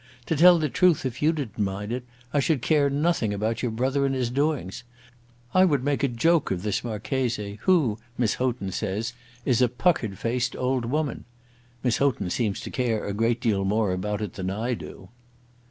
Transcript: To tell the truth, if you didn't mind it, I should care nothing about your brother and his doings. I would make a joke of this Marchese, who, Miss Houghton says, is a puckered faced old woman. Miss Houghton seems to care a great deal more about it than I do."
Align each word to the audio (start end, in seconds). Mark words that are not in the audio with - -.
To 0.25 0.35
tell 0.35 0.57
the 0.57 0.67
truth, 0.67 1.05
if 1.05 1.21
you 1.21 1.31
didn't 1.31 1.59
mind 1.63 1.91
it, 1.91 2.03
I 2.33 2.39
should 2.39 2.63
care 2.63 2.89
nothing 2.89 3.35
about 3.35 3.61
your 3.61 3.69
brother 3.69 4.03
and 4.03 4.15
his 4.15 4.31
doings. 4.31 4.83
I 5.53 5.63
would 5.63 5.83
make 5.83 6.01
a 6.01 6.07
joke 6.07 6.49
of 6.49 6.63
this 6.63 6.83
Marchese, 6.83 7.59
who, 7.65 7.99
Miss 8.17 8.33
Houghton 8.33 8.71
says, 8.71 9.13
is 9.45 9.61
a 9.61 9.69
puckered 9.69 10.17
faced 10.17 10.55
old 10.55 10.85
woman. 10.85 11.25
Miss 11.83 11.97
Houghton 11.97 12.31
seems 12.31 12.61
to 12.61 12.71
care 12.71 13.05
a 13.05 13.13
great 13.13 13.39
deal 13.39 13.63
more 13.63 13.91
about 13.93 14.23
it 14.23 14.33
than 14.33 14.49
I 14.49 14.73
do." 14.73 15.09